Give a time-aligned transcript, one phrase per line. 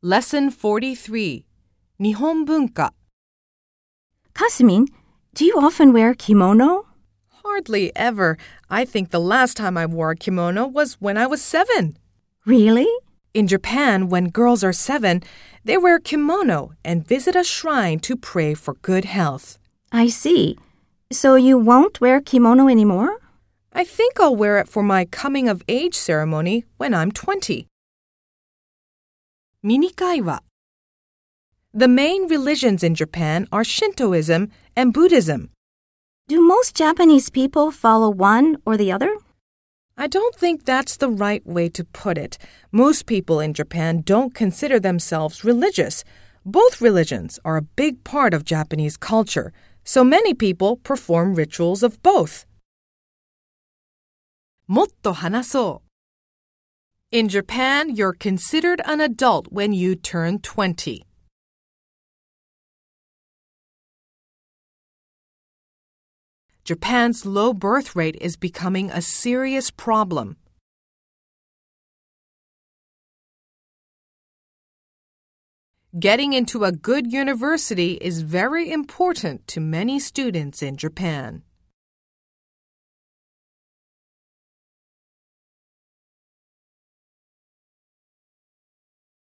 [0.00, 1.44] Lesson 43
[2.00, 2.90] Nihon Bunka
[4.32, 4.86] Kasumin,
[5.34, 6.86] do you often wear kimono?
[7.42, 8.38] Hardly ever.
[8.70, 11.96] I think the last time I wore a kimono was when I was seven.
[12.46, 12.86] Really?
[13.34, 15.20] In Japan, when girls are seven,
[15.64, 19.58] they wear kimono and visit a shrine to pray for good health.
[19.90, 20.56] I see.
[21.10, 23.16] So you won't wear kimono anymore?
[23.72, 27.66] I think I'll wear it for my coming of age ceremony when I'm 20.
[29.61, 30.43] ミニ会話
[31.73, 35.49] The main religions in Japan are Shintoism and Buddhism.
[36.27, 39.17] Do most Japanese people follow one or the other?
[39.97, 42.37] I don't think that's the right way to put it.
[42.71, 46.03] Most people in Japan don't consider themselves religious.
[46.45, 49.53] Both religions are a big part of Japanese culture,
[49.83, 52.45] so many people perform rituals of both.
[54.67, 55.86] もっと話そう
[57.10, 61.06] in Japan, you're considered an adult when you turn 20.
[66.64, 70.36] Japan's low birth rate is becoming a serious problem.
[75.98, 81.42] Getting into a good university is very important to many students in Japan.